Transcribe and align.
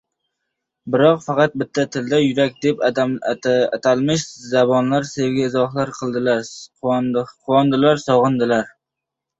Biroq, 0.93 1.19
faqat 1.25 1.57
bitta 1.63 1.85
tilda– 1.95 2.21
yurak 2.23 2.57
deb 2.67 2.81
atalmish 3.77 4.25
zabonda 4.55 5.03
sevgi 5.13 5.47
izhor 5.51 5.95
qiladilar, 6.01 6.53
quvonadilar, 7.37 8.05
sog‘inadilar. 8.11 8.77